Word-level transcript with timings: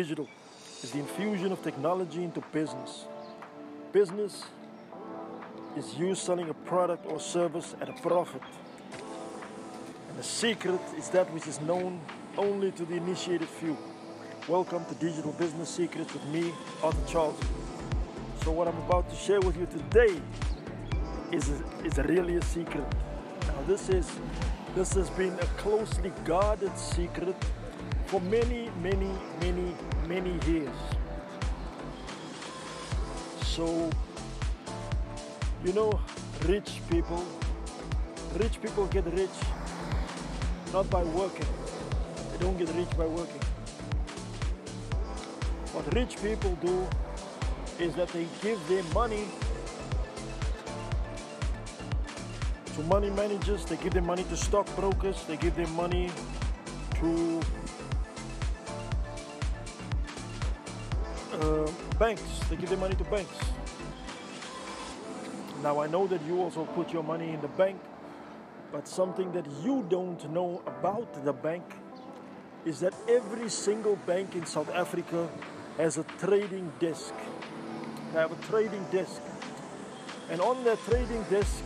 digital 0.00 0.28
is 0.82 0.90
the 0.90 0.98
infusion 0.98 1.52
of 1.52 1.62
technology 1.62 2.24
into 2.24 2.40
business. 2.52 3.04
Business 3.92 4.42
is 5.76 5.94
you 5.96 6.16
selling 6.16 6.48
a 6.48 6.54
product 6.70 7.06
or 7.06 7.20
service 7.20 7.76
at 7.80 7.88
a 7.88 7.92
profit. 8.02 8.42
And 10.08 10.18
the 10.18 10.24
secret 10.24 10.80
is 10.98 11.10
that 11.10 11.32
which 11.32 11.46
is 11.46 11.60
known 11.60 12.00
only 12.36 12.72
to 12.72 12.84
the 12.84 12.96
initiated 12.96 13.48
few. 13.48 13.76
Welcome 14.48 14.84
to 14.86 14.94
Digital 14.96 15.30
Business 15.30 15.68
Secrets 15.68 16.12
with 16.12 16.26
me, 16.26 16.52
Arthur 16.82 17.06
Charles. 17.12 17.38
So, 18.42 18.50
what 18.50 18.66
I'm 18.66 18.78
about 18.88 19.08
to 19.10 19.16
share 19.16 19.40
with 19.42 19.56
you 19.56 19.66
today 19.66 20.20
is, 21.30 21.50
is 21.84 21.98
really 21.98 22.34
a 22.34 22.42
secret. 22.42 22.86
Now, 23.46 23.62
this 23.68 23.88
is 23.90 24.10
this 24.74 24.92
has 24.94 25.08
been 25.10 25.34
a 25.34 25.46
closely 25.62 26.12
guarded 26.24 26.76
secret 26.76 27.36
for 28.06 28.20
many, 28.20 28.70
many, 28.82 29.10
many, 29.40 29.74
many 30.06 30.38
years. 30.50 30.76
So, 33.42 33.90
you 35.64 35.72
know, 35.72 36.00
rich 36.46 36.80
people, 36.90 37.24
rich 38.38 38.60
people 38.60 38.86
get 38.86 39.04
rich 39.06 39.30
not 40.72 40.90
by 40.90 41.04
working. 41.04 41.46
They 42.32 42.38
don't 42.38 42.58
get 42.58 42.68
rich 42.74 42.90
by 42.98 43.06
working. 43.06 43.40
What 45.72 45.92
rich 45.94 46.16
people 46.20 46.56
do 46.60 46.86
is 47.78 47.94
that 47.94 48.08
they 48.08 48.26
give 48.42 48.60
their 48.68 48.82
money 48.94 49.24
to 52.74 52.82
money 52.82 53.10
managers, 53.10 53.64
they 53.64 53.76
give 53.76 53.92
their 53.92 54.02
money 54.02 54.24
to 54.24 54.36
stockbrokers, 54.36 55.24
they 55.24 55.36
give 55.36 55.54
their 55.54 55.68
money 55.68 56.10
to 56.94 57.40
uh, 61.40 61.70
banks, 61.98 62.22
they 62.48 62.56
give 62.56 62.68
their 62.68 62.78
money 62.78 62.94
to 62.94 63.04
banks. 63.04 63.36
Now, 65.62 65.80
I 65.80 65.86
know 65.86 66.06
that 66.06 66.22
you 66.26 66.40
also 66.40 66.64
put 66.64 66.92
your 66.92 67.02
money 67.02 67.30
in 67.30 67.40
the 67.40 67.48
bank, 67.48 67.80
but 68.70 68.86
something 68.86 69.32
that 69.32 69.46
you 69.62 69.86
don't 69.88 70.30
know 70.30 70.62
about 70.66 71.24
the 71.24 71.32
bank 71.32 71.64
is 72.64 72.80
that 72.80 72.94
every 73.08 73.48
single 73.48 73.96
bank 74.06 74.34
in 74.34 74.46
South 74.46 74.70
Africa 74.74 75.28
has 75.78 75.98
a 75.98 76.04
trading 76.18 76.72
desk. 76.80 77.14
They 78.12 78.18
have 78.18 78.32
a 78.32 78.46
trading 78.46 78.84
desk. 78.90 79.20
And 80.30 80.40
on 80.40 80.64
that 80.64 80.78
trading 80.84 81.22
desk 81.24 81.62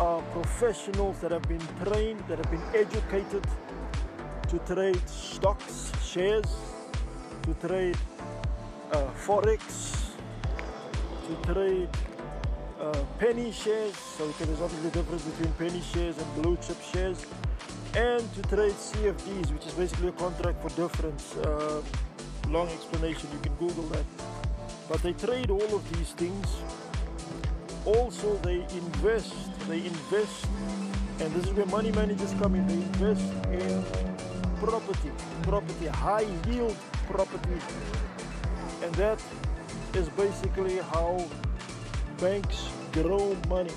are 0.00 0.22
professionals 0.32 1.18
that 1.20 1.30
have 1.30 1.42
been 1.48 1.66
trained, 1.84 2.20
that 2.28 2.38
have 2.38 2.50
been 2.50 2.62
educated 2.74 3.44
to 4.48 4.58
trade 4.60 5.08
stocks, 5.08 5.92
shares, 6.02 6.54
to 7.42 7.54
trade 7.66 7.96
uh, 8.92 9.10
forex, 9.26 10.12
to 11.26 11.52
trade 11.52 11.88
uh, 12.80 12.92
penny 13.18 13.52
shares. 13.52 13.96
So 13.96 14.28
there's 14.28 14.60
obviously 14.60 14.90
the 14.90 14.98
difference 14.98 15.22
between 15.24 15.52
penny 15.54 15.82
shares 15.92 16.18
and 16.18 16.42
blue 16.42 16.56
chip 16.56 16.80
shares, 16.92 17.26
and 17.94 18.22
to 18.34 18.42
trade 18.42 18.72
CFDs, 18.72 19.52
which 19.52 19.66
is 19.66 19.72
basically 19.74 20.08
a 20.08 20.12
contract 20.12 20.62
for 20.62 20.68
difference. 20.70 21.36
Uh, 21.36 21.82
long 22.48 22.68
explanation, 22.68 23.28
you 23.32 23.38
can 23.40 23.54
Google 23.56 23.84
that. 23.94 24.04
But 24.88 25.02
they 25.02 25.12
trade 25.12 25.50
all 25.50 25.74
of 25.74 25.82
these 25.96 26.12
things. 26.12 26.46
Also, 27.84 28.36
they 28.38 28.62
invest. 28.70 29.34
They 29.68 29.78
invest, 29.78 30.46
and 31.20 31.32
this 31.34 31.46
is 31.46 31.52
where 31.52 31.66
money 31.66 31.90
managers 31.92 32.34
come 32.34 32.54
in. 32.54 32.66
They 32.66 32.74
invest 32.74 33.32
in 33.50 33.84
property, 34.60 35.10
property, 35.42 35.86
high 35.86 36.26
yield 36.48 36.76
property, 37.08 37.60
and 38.82 38.94
that 38.94 39.22
is 39.94 40.08
basically 40.10 40.78
how 40.78 41.24
banks 42.18 42.68
grow 42.92 43.36
money. 43.48 43.72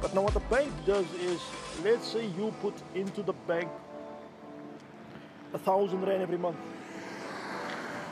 But 0.00 0.14
now, 0.14 0.22
what 0.22 0.34
the 0.34 0.40
bank 0.40 0.72
does 0.86 1.06
is, 1.14 1.40
let's 1.84 2.06
say 2.06 2.26
you 2.26 2.54
put 2.62 2.74
into 2.94 3.22
the 3.22 3.34
bank 3.46 3.68
a 5.52 5.58
thousand 5.58 6.02
rand 6.02 6.22
every 6.22 6.38
month. 6.38 6.56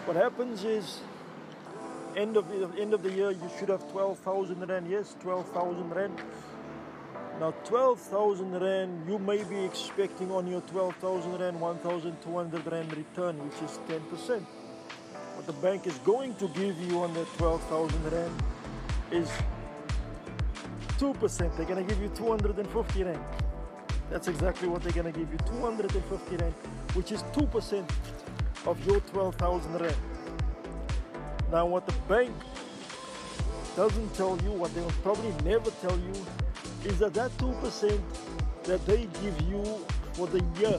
What 0.04 0.16
happens 0.16 0.64
is, 0.64 1.00
end 2.16 2.36
of 2.36 2.48
the 2.48 2.68
end 2.80 2.94
of 2.94 3.02
the 3.02 3.10
year, 3.10 3.30
you 3.30 3.50
should 3.58 3.68
have 3.70 3.90
twelve 3.90 4.18
thousand 4.18 4.68
rand. 4.68 4.90
Yes, 4.90 5.16
twelve 5.20 5.48
thousand 5.50 5.90
rand. 5.90 6.18
Now, 7.40 7.52
twelve 7.64 8.00
thousand 8.00 8.52
rand, 8.60 9.08
you 9.08 9.18
may 9.18 9.44
be 9.44 9.64
expecting 9.64 10.30
on 10.30 10.46
your 10.46 10.60
twelve 10.62 10.96
thousand 10.96 11.38
rand, 11.40 11.60
one 11.60 11.78
thousand 11.78 12.20
two 12.22 12.36
hundred 12.36 12.66
rand 12.70 12.94
return, 12.96 13.38
which 13.38 13.62
is 13.62 13.78
ten 13.88 14.00
percent. 14.10 14.46
The 15.48 15.54
bank 15.54 15.86
is 15.86 15.96
going 16.00 16.34
to 16.34 16.48
give 16.48 16.78
you 16.78 17.02
on 17.02 17.14
that 17.14 17.26
twelve 17.38 17.62
thousand 17.70 18.04
rand 18.12 18.42
is 19.10 19.30
2%. 20.98 21.56
They're 21.56 21.64
going 21.64 21.86
to 21.86 21.94
give 21.94 22.02
you 22.02 22.10
250 22.10 23.02
Rand. 23.04 23.18
That's 24.10 24.28
exactly 24.28 24.68
what 24.68 24.82
they're 24.82 24.92
going 24.92 25.10
to 25.10 25.18
give 25.18 25.32
you 25.32 25.38
250 25.46 26.36
Rand, 26.36 26.52
which 26.92 27.12
is 27.12 27.22
2% 27.32 27.88
of 28.66 28.86
your 28.86 29.00
12,000 29.00 29.80
Rand. 29.80 29.96
Now, 31.50 31.64
what 31.64 31.86
the 31.86 31.94
bank 32.06 32.34
doesn't 33.74 34.12
tell 34.12 34.36
you, 34.42 34.52
what 34.52 34.74
they 34.74 34.82
will 34.82 34.90
probably 35.02 35.32
never 35.44 35.70
tell 35.80 35.96
you, 35.96 36.12
is 36.84 36.98
that 36.98 37.14
that 37.14 37.30
2% 37.38 37.98
that 38.64 38.84
they 38.84 39.08
give 39.22 39.40
you 39.48 39.64
for 40.12 40.26
the 40.26 40.44
year 40.60 40.78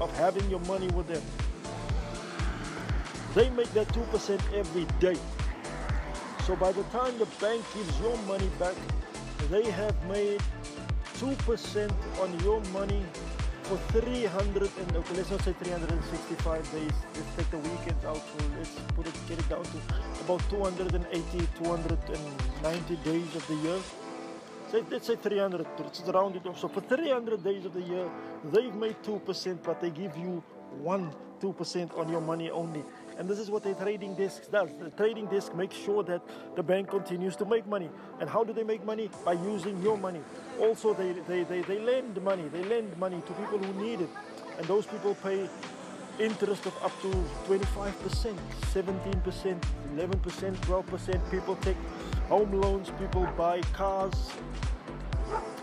of 0.00 0.16
having 0.18 0.48
your 0.48 0.60
money 0.60 0.86
with 0.88 1.08
them, 1.08 1.22
they 3.34 3.50
make 3.50 3.70
that 3.72 3.88
2% 3.88 4.40
every 4.54 4.86
day. 5.00 5.16
So 6.46 6.56
by 6.56 6.72
the 6.72 6.82
time 6.84 7.18
the 7.18 7.26
bank 7.40 7.62
gives 7.74 8.00
your 8.00 8.16
money 8.26 8.48
back, 8.58 8.74
they 9.50 9.70
have 9.70 9.94
made 10.06 10.42
2% 11.18 11.92
on 12.22 12.40
your 12.40 12.60
money 12.72 13.02
for 13.64 13.76
300 14.00 14.62
and 14.62 14.96
okay, 14.96 15.14
let's 15.14 15.30
not 15.30 15.42
say 15.42 15.52
365 15.52 16.72
days. 16.72 16.92
Let's 17.14 17.36
take 17.36 17.50
the 17.50 17.58
weekends 17.58 18.04
out. 18.06 18.16
So 18.16 18.44
let's 18.56 18.70
put 18.96 19.06
it, 19.06 19.14
get 19.28 19.38
it 19.38 19.48
down 19.48 19.62
to 19.62 19.78
about 20.24 20.40
280, 20.48 21.48
290 21.62 22.96
days 22.96 23.34
of 23.36 23.46
the 23.46 23.54
year. 23.56 23.78
Say, 24.72 24.82
let's 24.90 25.06
say 25.06 25.16
300, 25.16 25.66
let's 25.78 26.00
round 26.00 26.36
it 26.36 26.46
off. 26.46 26.58
So 26.58 26.68
for 26.68 26.80
300 26.80 27.44
days 27.44 27.66
of 27.66 27.74
the 27.74 27.82
year, 27.82 28.08
they've 28.52 28.74
made 28.74 28.96
2%, 29.02 29.58
but 29.62 29.80
they 29.82 29.90
give 29.90 30.16
you 30.16 30.42
1 30.80 31.12
2% 31.40 31.98
on 31.98 32.08
your 32.08 32.20
money 32.20 32.50
only. 32.50 32.82
And 33.18 33.28
this 33.28 33.40
is 33.40 33.50
what 33.50 33.64
the 33.64 33.74
trading 33.74 34.14
desk 34.14 34.48
does. 34.52 34.70
The 34.80 34.90
trading 34.90 35.26
desk 35.26 35.52
makes 35.52 35.76
sure 35.76 36.04
that 36.04 36.22
the 36.54 36.62
bank 36.62 36.88
continues 36.88 37.34
to 37.36 37.44
make 37.44 37.66
money. 37.66 37.90
And 38.20 38.30
how 38.30 38.44
do 38.44 38.52
they 38.52 38.62
make 38.62 38.84
money? 38.84 39.10
By 39.24 39.32
using 39.32 39.82
your 39.82 39.98
money. 39.98 40.20
Also, 40.60 40.94
they, 40.94 41.12
they, 41.26 41.42
they, 41.42 41.62
they 41.62 41.80
lend 41.80 42.22
money. 42.22 42.48
They 42.52 42.62
lend 42.62 42.96
money 42.96 43.20
to 43.26 43.32
people 43.32 43.58
who 43.58 43.82
need 43.82 44.02
it. 44.02 44.08
And 44.56 44.66
those 44.68 44.86
people 44.86 45.16
pay 45.16 45.48
interest 46.20 46.66
of 46.66 46.80
up 46.80 46.92
to 47.02 47.08
25%, 47.48 48.36
17%, 48.72 49.62
11%, 49.96 50.56
12%. 50.56 51.30
People 51.30 51.56
take 51.56 51.76
home 52.28 52.52
loans, 52.60 52.92
people 53.00 53.28
buy 53.36 53.60
cars. 53.72 54.30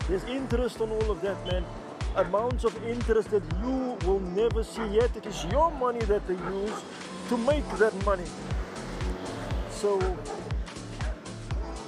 There's 0.08 0.24
interest 0.24 0.82
on 0.82 0.90
all 0.90 1.10
of 1.10 1.22
that, 1.22 1.42
man 1.46 1.64
amounts 2.16 2.64
of 2.64 2.74
interest 2.86 3.30
that 3.30 3.42
you 3.62 3.98
will 4.06 4.20
never 4.20 4.64
see 4.64 4.86
yet. 4.86 5.14
It 5.16 5.26
is 5.26 5.44
your 5.46 5.70
money 5.72 6.00
that 6.06 6.26
they 6.26 6.34
use 6.34 6.82
to 7.28 7.36
make 7.36 7.68
that 7.78 7.92
money. 8.04 8.24
So 9.70 9.98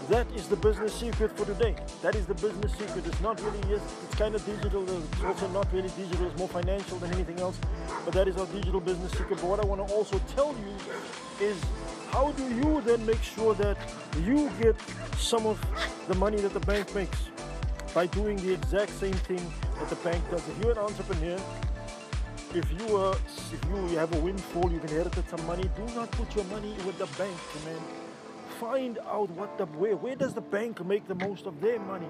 that 0.08 0.26
is 0.32 0.48
the 0.48 0.56
business 0.56 0.94
secret 0.94 1.36
for 1.36 1.44
today. 1.44 1.76
That 2.02 2.14
is 2.14 2.26
the 2.26 2.34
business 2.34 2.72
secret. 2.72 3.06
It's 3.06 3.20
not 3.20 3.40
really, 3.42 3.60
yes, 3.68 3.82
it's 4.04 4.14
kind 4.14 4.34
of 4.34 4.44
digital. 4.46 4.82
It's 4.88 5.22
also 5.22 5.48
not 5.48 5.70
really 5.72 5.90
digital. 5.90 6.26
It's 6.26 6.38
more 6.38 6.48
financial 6.48 6.98
than 6.98 7.12
anything 7.12 7.40
else. 7.40 7.58
But 8.04 8.14
that 8.14 8.26
is 8.26 8.36
our 8.36 8.46
digital 8.46 8.80
business 8.80 9.12
secret. 9.12 9.38
But 9.40 9.44
what 9.44 9.60
I 9.60 9.66
want 9.66 9.86
to 9.86 9.94
also 9.94 10.18
tell 10.34 10.54
you 10.54 11.46
is 11.46 11.56
how 12.10 12.32
do 12.32 12.42
you 12.54 12.80
then 12.80 13.04
make 13.04 13.22
sure 13.22 13.54
that 13.54 13.76
you 14.22 14.50
get 14.60 14.76
some 15.18 15.46
of 15.46 15.62
the 16.08 16.14
money 16.14 16.38
that 16.38 16.54
the 16.54 16.60
bank 16.60 16.94
makes 16.94 17.18
by 17.94 18.06
doing 18.06 18.36
the 18.38 18.52
exact 18.52 18.90
same 18.90 19.14
thing 19.14 19.52
that 19.78 19.88
the 19.88 19.96
bank 19.96 20.22
does. 20.30 20.42
If 20.48 20.58
you're 20.62 20.72
an 20.72 20.78
entrepreneur, 20.78 21.38
if 22.54 22.66
you 22.80 22.96
are, 22.96 23.14
if 23.52 23.60
you 23.68 23.98
have 23.98 24.14
a 24.14 24.20
windfall, 24.20 24.70
you've 24.70 24.84
inherited 24.84 25.28
some 25.28 25.44
money, 25.46 25.68
do 25.76 25.94
not 25.94 26.10
put 26.12 26.34
your 26.34 26.44
money 26.46 26.74
with 26.86 26.98
the 26.98 27.06
bank, 27.18 27.36
man. 27.64 27.80
Find 28.58 28.98
out 29.06 29.30
what 29.30 29.58
the 29.58 29.66
where 29.66 29.96
where 29.96 30.16
does 30.16 30.34
the 30.34 30.40
bank 30.40 30.84
make 30.84 31.06
the 31.06 31.14
most 31.14 31.46
of 31.46 31.60
their 31.60 31.78
money. 31.78 32.08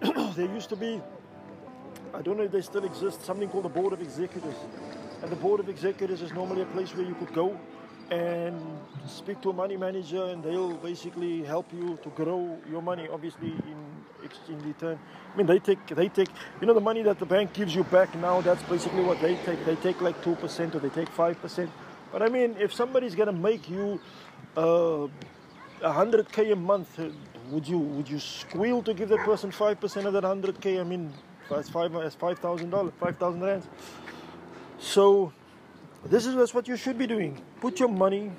there 0.34 0.46
used 0.46 0.68
to 0.70 0.76
be, 0.76 1.00
I 2.14 2.22
don't 2.22 2.36
know 2.36 2.44
if 2.44 2.52
they 2.52 2.62
still 2.62 2.84
exist, 2.84 3.22
something 3.22 3.48
called 3.48 3.64
the 3.64 3.68
Board 3.80 3.92
of 3.92 4.00
Executors, 4.00 4.56
and 5.22 5.30
the 5.30 5.36
Board 5.36 5.60
of 5.60 5.68
Executors 5.68 6.22
is 6.22 6.32
normally 6.32 6.62
a 6.62 6.66
place 6.66 6.94
where 6.96 7.06
you 7.06 7.14
could 7.14 7.32
go 7.32 7.58
and 8.10 8.60
speak 9.06 9.40
to 9.40 9.50
a 9.50 9.52
money 9.52 9.76
manager 9.76 10.24
and 10.24 10.42
they'll 10.42 10.76
basically 10.76 11.42
help 11.44 11.72
you 11.72 11.98
to 12.02 12.10
grow 12.10 12.58
your 12.68 12.82
money 12.82 13.08
obviously 13.10 13.48
in 13.48 13.81
in 14.48 14.62
return 14.66 14.98
i 15.32 15.36
mean 15.36 15.46
they 15.46 15.58
take 15.58 15.86
they 15.88 16.08
take 16.08 16.28
you 16.60 16.66
know 16.66 16.74
the 16.74 16.80
money 16.80 17.02
that 17.02 17.18
the 17.18 17.26
bank 17.26 17.52
gives 17.52 17.74
you 17.74 17.84
back 17.84 18.14
now 18.16 18.40
that's 18.40 18.62
basically 18.64 19.02
what 19.02 19.20
they 19.20 19.36
take 19.46 19.64
they 19.64 19.76
take 19.76 20.00
like 20.00 20.20
2% 20.22 20.74
or 20.74 20.78
they 20.78 20.88
take 20.90 21.10
5% 21.14 21.68
But 22.12 22.22
I 22.22 22.28
mean, 22.28 22.56
if 22.60 22.74
somebody's 22.74 23.14
gonna 23.14 23.32
make 23.32 23.68
you 23.70 23.98
uh, 24.56 25.08
100k 25.80 26.52
a 26.52 26.56
month, 26.56 27.00
would 27.50 27.66
you 27.66 27.78
would 27.78 28.08
you 28.08 28.20
squeal 28.20 28.82
to 28.82 28.94
give 28.94 29.08
that 29.08 29.20
person 29.20 29.50
five 29.50 29.80
percent 29.80 30.06
of 30.06 30.12
that 30.12 30.22
100k? 30.24 30.78
I 30.78 30.84
mean, 30.84 31.12
that's 31.48 31.70
five 31.70 31.92
that's 31.92 32.14
five 32.14 32.38
thousand 32.38 32.70
dollars, 32.70 32.92
five 33.00 33.16
thousand 33.16 33.42
rands. 33.42 33.66
So 34.78 35.32
this 36.04 36.26
is 36.26 36.54
what 36.54 36.68
you 36.68 36.76
should 36.76 36.98
be 36.98 37.06
doing. 37.06 37.40
Put 37.60 37.80
your 37.80 37.88
money 37.88 38.30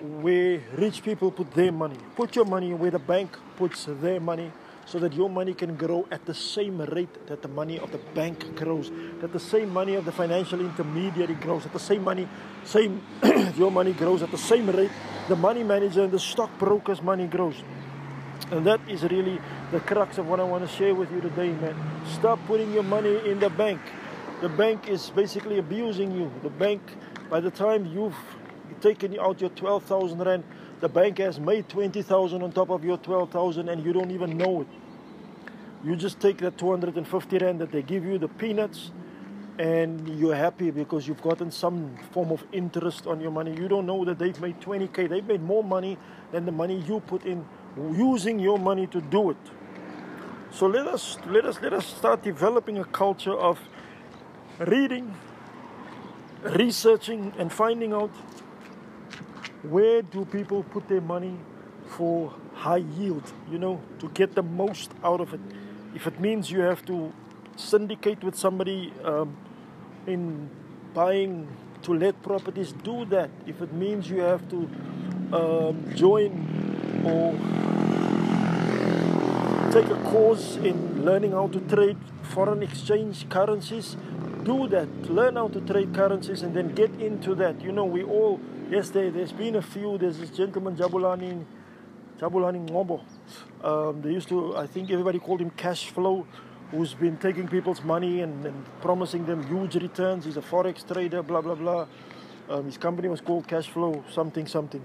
where 0.00 0.60
rich 0.76 1.02
people 1.02 1.30
put 1.30 1.50
their 1.54 1.72
money. 1.72 1.96
Put 2.16 2.36
your 2.36 2.44
money 2.44 2.74
where 2.74 2.90
the 2.90 2.98
bank 2.98 3.36
puts 3.56 3.86
their 3.88 4.20
money 4.20 4.52
so 4.90 4.98
that 4.98 5.12
your 5.12 5.30
money 5.30 5.54
can 5.54 5.76
grow 5.76 6.04
at 6.10 6.26
the 6.26 6.34
same 6.34 6.80
rate 6.80 7.26
that 7.28 7.42
the 7.42 7.48
money 7.48 7.78
of 7.78 7.92
the 7.92 7.98
bank 8.12 8.56
grows, 8.56 8.90
that 9.20 9.32
the 9.32 9.38
same 9.38 9.70
money 9.72 9.94
of 9.94 10.04
the 10.04 10.10
financial 10.10 10.58
intermediary 10.58 11.34
grows, 11.34 11.62
that 11.62 11.72
the 11.72 11.78
same 11.78 12.02
money, 12.02 12.28
same 12.64 13.00
your 13.56 13.70
money 13.70 13.92
grows 13.92 14.20
at 14.20 14.32
the 14.32 14.38
same 14.38 14.68
rate 14.68 14.90
the 15.28 15.36
money 15.36 15.62
manager 15.62 16.02
and 16.02 16.10
the 16.10 16.18
stockbroker's 16.18 17.00
money 17.00 17.28
grows. 17.28 17.54
And 18.50 18.66
that 18.66 18.80
is 18.88 19.04
really 19.04 19.40
the 19.70 19.78
crux 19.78 20.18
of 20.18 20.26
what 20.26 20.40
I 20.40 20.42
want 20.42 20.68
to 20.68 20.76
share 20.76 20.92
with 20.92 21.12
you 21.12 21.20
today, 21.20 21.52
man. 21.52 21.76
Stop 22.14 22.44
putting 22.48 22.72
your 22.72 22.82
money 22.82 23.20
in 23.30 23.38
the 23.38 23.48
bank. 23.48 23.80
The 24.40 24.48
bank 24.48 24.88
is 24.88 25.10
basically 25.10 25.58
abusing 25.58 26.10
you. 26.10 26.32
The 26.42 26.50
bank, 26.50 26.82
by 27.30 27.38
the 27.38 27.52
time 27.52 27.86
you've 27.86 28.16
taken 28.80 29.16
out 29.20 29.40
your 29.40 29.50
12,000 29.50 30.18
rand, 30.18 30.42
the 30.80 30.88
bank 30.88 31.18
has 31.18 31.38
made 31.38 31.68
20,000 31.68 32.42
on 32.42 32.52
top 32.52 32.70
of 32.70 32.84
your 32.84 32.96
12,000 32.98 33.68
and 33.68 33.84
you 33.84 33.92
don't 33.92 34.10
even 34.10 34.36
know 34.36 34.62
it. 34.62 34.68
You 35.84 35.96
just 35.96 36.20
take 36.20 36.38
that 36.38 36.58
250 36.58 37.38
rand 37.38 37.60
that 37.60 37.72
they 37.72 37.82
give 37.82 38.04
you, 38.04 38.18
the 38.18 38.28
peanuts, 38.28 38.90
and 39.58 40.08
you're 40.18 40.34
happy 40.34 40.70
because 40.70 41.06
you've 41.06 41.22
gotten 41.22 41.50
some 41.50 41.96
form 42.12 42.30
of 42.30 42.44
interest 42.52 43.06
on 43.06 43.20
your 43.20 43.30
money. 43.30 43.54
You 43.54 43.68
don't 43.68 43.86
know 43.86 44.04
that 44.04 44.18
they've 44.18 44.38
made 44.40 44.60
20k. 44.60 45.08
They've 45.08 45.26
made 45.26 45.42
more 45.42 45.62
money 45.62 45.98
than 46.32 46.46
the 46.46 46.52
money 46.52 46.82
you 46.86 47.00
put 47.00 47.24
in 47.24 47.44
using 47.76 48.38
your 48.38 48.58
money 48.58 48.86
to 48.88 49.00
do 49.00 49.30
it. 49.30 49.36
So 50.50 50.66
let 50.66 50.86
us 50.88 51.18
let 51.26 51.44
us 51.44 51.60
let 51.62 51.72
us 51.72 51.86
start 51.86 52.22
developing 52.22 52.78
a 52.78 52.84
culture 52.84 53.34
of 53.34 53.60
reading, 54.58 55.14
researching 56.42 57.32
and 57.38 57.52
finding 57.52 57.92
out 57.92 58.10
where 59.62 60.02
do 60.02 60.24
people 60.24 60.62
put 60.62 60.88
their 60.88 61.00
money 61.00 61.36
for 61.86 62.32
high 62.54 62.84
yield, 62.98 63.32
you 63.50 63.58
know, 63.58 63.80
to 63.98 64.08
get 64.10 64.34
the 64.34 64.42
most 64.42 64.92
out 65.02 65.20
of 65.20 65.34
it. 65.34 65.40
If 65.94 66.06
it 66.06 66.20
means 66.20 66.50
you 66.50 66.60
have 66.60 66.84
to 66.86 67.12
syndicate 67.56 68.22
with 68.22 68.36
somebody 68.36 68.92
um, 69.04 69.36
in 70.06 70.48
buying 70.94 71.48
to 71.82 71.94
let 71.94 72.22
properties, 72.22 72.72
do 72.72 73.04
that. 73.06 73.30
If 73.46 73.60
it 73.60 73.72
means 73.72 74.08
you 74.08 74.20
have 74.20 74.48
to 74.50 74.68
um, 75.32 75.92
join 75.94 77.02
or 77.04 77.32
take 79.72 79.88
a 79.90 80.02
course 80.10 80.56
in 80.56 81.04
learning 81.04 81.32
how 81.32 81.48
to 81.48 81.60
trade 81.60 81.96
foreign 82.22 82.62
exchange 82.62 83.28
currencies, 83.28 83.96
do 84.44 84.68
that. 84.68 84.88
Learn 85.10 85.36
how 85.36 85.48
to 85.48 85.60
trade 85.60 85.94
currencies 85.94 86.42
and 86.42 86.54
then 86.54 86.74
get 86.74 86.90
into 87.00 87.34
that. 87.36 87.60
You 87.62 87.72
know, 87.72 87.84
we 87.84 88.02
all 88.02 88.40
Yes, 88.70 88.90
there, 88.90 89.10
there's 89.10 89.32
been 89.32 89.56
a 89.56 89.62
few. 89.62 89.98
There's 89.98 90.18
this 90.18 90.30
gentleman, 90.30 90.76
Jabulani, 90.76 91.44
Jabulani 92.20 92.70
Ngombo. 92.70 93.02
Um, 93.64 94.00
they 94.00 94.12
used 94.12 94.28
to, 94.28 94.56
I 94.56 94.68
think 94.68 94.92
everybody 94.92 95.18
called 95.18 95.40
him 95.40 95.50
Cash 95.50 95.90
Flow, 95.90 96.24
who's 96.70 96.94
been 96.94 97.16
taking 97.16 97.48
people's 97.48 97.82
money 97.82 98.20
and, 98.20 98.46
and 98.46 98.64
promising 98.80 99.26
them 99.26 99.44
huge 99.48 99.74
returns. 99.74 100.24
He's 100.24 100.36
a 100.36 100.40
forex 100.40 100.86
trader, 100.86 101.20
blah, 101.20 101.40
blah, 101.40 101.56
blah. 101.56 101.86
Um, 102.48 102.66
his 102.66 102.78
company 102.78 103.08
was 103.08 103.20
called 103.20 103.48
Cash 103.48 103.68
Flow, 103.70 104.04
something, 104.08 104.46
something. 104.46 104.84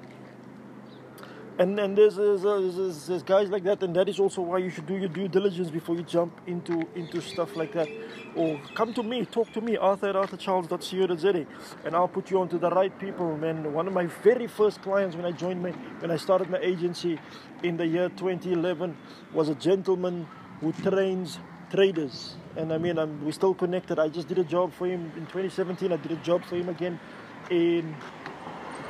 And 1.57 1.79
and 1.79 1.97
there's, 1.97 2.17
there's, 2.17 2.41
there's, 2.41 3.07
there's, 3.07 3.23
guys 3.23 3.49
like 3.49 3.63
that, 3.63 3.81
and 3.81 3.95
that 3.95 4.09
is 4.09 4.19
also 4.19 4.41
why 4.41 4.57
you 4.57 4.69
should 4.69 4.87
do 4.87 4.95
your 4.95 5.07
due 5.07 5.29
diligence 5.29 5.69
before 5.69 5.95
you 5.95 6.03
jump 6.03 6.33
into 6.47 6.85
into 6.95 7.21
stuff 7.21 7.55
like 7.55 7.71
that. 7.71 7.87
Or 8.35 8.59
come 8.75 8.93
to 8.93 9.03
me, 9.03 9.23
talk 9.25 9.53
to 9.53 9.61
me, 9.61 9.77
Arthur 9.77 10.09
at 10.09 10.15
arthurcharles.co.za, 10.15 11.45
and 11.85 11.95
I'll 11.95 12.09
put 12.09 12.29
you 12.29 12.41
onto 12.41 12.59
the 12.59 12.69
right 12.69 12.97
people, 12.99 13.37
man. 13.37 13.71
One 13.71 13.87
of 13.87 13.93
my 13.93 14.07
very 14.21 14.47
first 14.47 14.81
clients 14.81 15.15
when 15.15 15.25
I 15.25 15.31
joined 15.31 15.63
my 15.63 15.71
when 15.99 16.11
I 16.11 16.17
started 16.17 16.49
my 16.49 16.59
agency 16.59 17.17
in 17.63 17.77
the 17.77 17.87
year 17.87 18.09
2011 18.09 18.97
was 19.33 19.47
a 19.47 19.55
gentleman 19.55 20.27
who 20.59 20.73
trains 20.73 21.39
traders. 21.71 22.35
And 22.57 22.73
I 22.73 22.77
mean, 22.77 22.97
I'm, 22.97 23.23
we're 23.23 23.31
still 23.31 23.53
connected. 23.53 23.97
I 23.97 24.09
just 24.09 24.27
did 24.27 24.39
a 24.39 24.43
job 24.43 24.73
for 24.73 24.87
him 24.87 25.11
in 25.15 25.25
2017. 25.27 25.91
I 25.91 25.97
did 25.97 26.11
a 26.11 26.17
job 26.17 26.43
for 26.43 26.55
him 26.57 26.67
again 26.67 26.99
in 27.49 27.95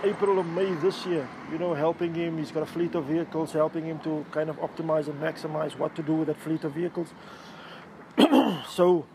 April 0.06 0.38
or 0.38 0.44
May 0.44 0.72
this 0.76 1.04
year, 1.08 1.28
you 1.52 1.58
know, 1.58 1.74
helping 1.74 2.14
him. 2.14 2.38
He's 2.38 2.52
got 2.52 2.62
a 2.62 2.68
fleet 2.68 2.94
of 2.94 3.06
vehicles, 3.06 3.52
helping 3.52 3.86
him 3.86 3.98
to 4.00 4.24
kind 4.32 4.52
of 4.52 4.58
optimize 4.58 5.08
and 5.08 5.20
maximize 5.20 5.76
what 5.78 5.96
to 5.96 6.04
do 6.04 6.14
with 6.14 6.28
that 6.28 6.40
fleet 6.40 6.64
of 6.64 6.74
vehicles. 6.74 7.08
so, 8.70 9.06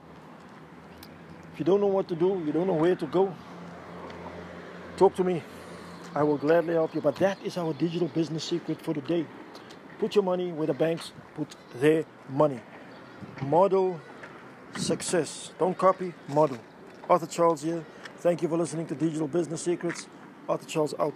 if 1.53 1.59
you 1.61 1.65
don't 1.65 1.81
know 1.81 1.87
what 1.87 2.09
to 2.09 2.17
do, 2.17 2.43
you 2.45 2.53
don't 2.53 2.67
know 2.67 2.75
where 2.75 2.97
to 2.97 3.07
go, 3.07 3.33
talk 4.97 5.15
to 5.15 5.23
me. 5.23 5.43
I 6.13 6.25
will 6.25 6.39
gladly 6.39 6.75
help 6.75 6.93
you. 6.93 7.01
But 7.01 7.17
that 7.17 7.39
is 7.45 7.57
our 7.57 7.73
digital 7.73 8.09
business 8.09 8.43
secret 8.43 8.83
for 8.83 8.93
today. 8.93 9.25
Put 10.01 10.17
your 10.17 10.25
money 10.25 10.51
where 10.51 10.67
the 10.67 10.75
banks 10.75 11.13
put 11.37 11.55
their 11.77 12.05
money. 12.29 12.59
Model 13.43 14.01
success. 14.77 15.53
Don't 15.57 15.79
copy, 15.79 16.13
model. 16.27 16.59
Arthur 17.09 17.27
Charles 17.27 17.63
here. 17.63 17.85
Thank 18.17 18.43
you 18.43 18.49
for 18.49 18.57
listening 18.57 18.87
to 18.87 18.97
Digital 18.97 19.29
Business 19.29 19.63
Secrets. 19.63 20.09
Arthur 20.51 20.67
Charles 20.67 20.95
out. 20.99 21.15